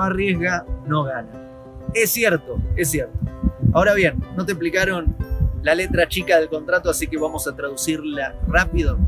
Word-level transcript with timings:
arriesga 0.00 0.64
no 0.86 1.04
gana. 1.04 1.28
Es 1.94 2.10
cierto, 2.10 2.58
es 2.76 2.90
cierto. 2.90 3.18
Ahora 3.72 3.94
bien, 3.94 4.22
no 4.36 4.44
te 4.44 4.52
explicaron 4.52 5.16
la 5.62 5.74
letra 5.74 6.08
chica 6.08 6.38
del 6.38 6.48
contrato, 6.48 6.90
así 6.90 7.06
que 7.06 7.18
vamos 7.18 7.46
a 7.46 7.56
traducirla 7.56 8.34
rápido. 8.46 8.98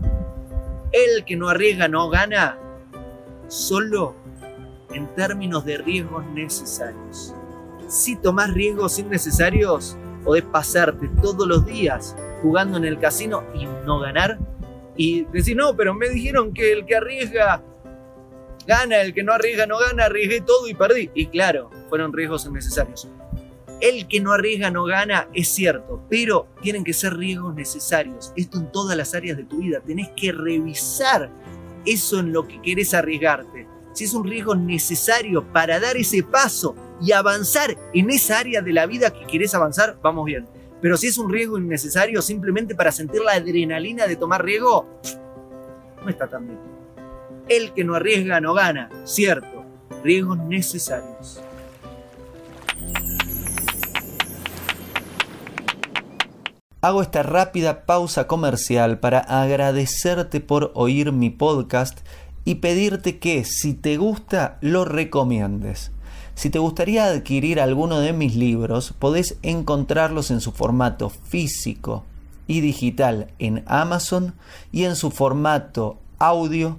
El 0.92 1.24
que 1.24 1.36
no 1.36 1.48
arriesga 1.48 1.88
no 1.88 2.08
gana 2.08 2.58
solo 3.48 4.14
en 4.92 5.06
términos 5.14 5.64
de 5.64 5.78
riesgos 5.78 6.24
necesarios. 6.26 7.34
Si 7.88 8.16
tomás 8.16 8.52
riesgos 8.52 8.98
innecesarios, 8.98 9.96
podés 10.24 10.44
pasarte 10.44 11.08
todos 11.22 11.46
los 11.46 11.64
días 11.66 12.16
jugando 12.42 12.76
en 12.76 12.84
el 12.84 12.98
casino 12.98 13.42
y 13.54 13.66
no 13.86 14.00
ganar. 14.00 14.38
Y 14.96 15.24
decir, 15.26 15.56
no, 15.56 15.74
pero 15.76 15.94
me 15.94 16.08
dijeron 16.08 16.52
que 16.52 16.72
el 16.72 16.84
que 16.84 16.96
arriesga 16.96 17.62
gana, 18.66 19.00
el 19.00 19.14
que 19.14 19.22
no 19.22 19.32
arriesga 19.32 19.66
no 19.66 19.78
gana, 19.78 20.06
arriesgué 20.06 20.40
todo 20.40 20.68
y 20.68 20.74
perdí. 20.74 21.10
Y 21.14 21.26
claro, 21.26 21.70
fueron 21.88 22.12
riesgos 22.12 22.46
innecesarios. 22.46 23.08
El 23.80 24.06
que 24.08 24.20
no 24.20 24.32
arriesga 24.32 24.70
no 24.70 24.84
gana, 24.84 25.28
es 25.32 25.48
cierto, 25.48 26.02
pero 26.10 26.48
tienen 26.60 26.84
que 26.84 26.92
ser 26.92 27.16
riesgos 27.16 27.54
necesarios. 27.54 28.32
Esto 28.36 28.58
en 28.58 28.70
todas 28.70 28.96
las 28.96 29.14
áreas 29.14 29.36
de 29.36 29.44
tu 29.44 29.58
vida. 29.58 29.80
Tenés 29.80 30.10
que 30.14 30.32
revisar 30.32 31.30
eso 31.86 32.18
en 32.18 32.32
lo 32.32 32.46
que 32.46 32.60
querés 32.60 32.92
arriesgarte. 32.92 33.66
Si 33.92 34.04
es 34.04 34.14
un 34.14 34.24
riesgo 34.24 34.54
necesario 34.54 35.44
para 35.52 35.80
dar 35.80 35.96
ese 35.96 36.22
paso 36.22 36.76
y 37.00 37.12
avanzar 37.12 37.76
en 37.94 38.10
esa 38.10 38.38
área 38.38 38.60
de 38.60 38.72
la 38.72 38.86
vida 38.86 39.10
que 39.10 39.26
querés 39.26 39.54
avanzar, 39.54 39.98
vamos 40.02 40.26
bien. 40.26 40.46
Pero 40.80 40.96
si 40.96 41.08
es 41.08 41.18
un 41.18 41.30
riesgo 41.30 41.58
innecesario 41.58 42.22
simplemente 42.22 42.74
para 42.74 42.92
sentir 42.92 43.20
la 43.22 43.32
adrenalina 43.32 44.06
de 44.06 44.16
tomar 44.16 44.44
riesgo, 44.44 44.86
no 46.02 46.08
está 46.08 46.28
tan 46.28 46.46
bien. 46.46 46.79
El 47.50 47.72
que 47.72 47.82
no 47.82 47.96
arriesga 47.96 48.40
no 48.40 48.54
gana, 48.54 48.88
cierto. 49.02 49.64
Riesgos 50.04 50.38
necesarios. 50.38 51.40
Hago 56.80 57.02
esta 57.02 57.24
rápida 57.24 57.86
pausa 57.86 58.28
comercial 58.28 59.00
para 59.00 59.18
agradecerte 59.18 60.38
por 60.38 60.70
oír 60.76 61.10
mi 61.10 61.30
podcast 61.30 61.98
y 62.44 62.54
pedirte 62.54 63.18
que 63.18 63.44
si 63.44 63.74
te 63.74 63.96
gusta 63.96 64.58
lo 64.60 64.84
recomiendes. 64.84 65.90
Si 66.36 66.50
te 66.50 66.60
gustaría 66.60 67.06
adquirir 67.06 67.60
alguno 67.60 67.98
de 67.98 68.12
mis 68.12 68.36
libros, 68.36 68.94
podés 68.96 69.38
encontrarlos 69.42 70.30
en 70.30 70.40
su 70.40 70.52
formato 70.52 71.10
físico 71.10 72.04
y 72.46 72.60
digital 72.60 73.32
en 73.40 73.64
Amazon 73.66 74.34
y 74.70 74.84
en 74.84 74.94
su 74.94 75.10
formato 75.10 75.98
audio 76.20 76.78